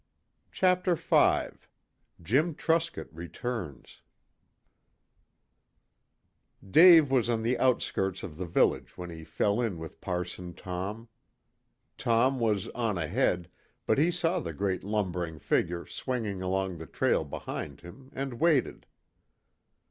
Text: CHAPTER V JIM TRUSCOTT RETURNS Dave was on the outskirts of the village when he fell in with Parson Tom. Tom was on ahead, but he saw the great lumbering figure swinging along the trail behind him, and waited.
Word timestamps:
CHAPTER 0.51 0.95
V 0.95 1.49
JIM 2.23 2.55
TRUSCOTT 2.55 3.13
RETURNS 3.13 4.01
Dave 6.67 7.11
was 7.11 7.29
on 7.29 7.43
the 7.43 7.55
outskirts 7.59 8.23
of 8.23 8.35
the 8.37 8.47
village 8.47 8.97
when 8.97 9.11
he 9.11 9.23
fell 9.23 9.61
in 9.61 9.77
with 9.77 10.01
Parson 10.01 10.55
Tom. 10.55 11.07
Tom 11.99 12.39
was 12.39 12.67
on 12.69 12.97
ahead, 12.97 13.47
but 13.85 13.99
he 13.99 14.09
saw 14.09 14.39
the 14.39 14.53
great 14.53 14.83
lumbering 14.83 15.37
figure 15.37 15.85
swinging 15.85 16.41
along 16.41 16.79
the 16.79 16.87
trail 16.87 17.23
behind 17.23 17.81
him, 17.81 18.09
and 18.13 18.39
waited. 18.41 18.87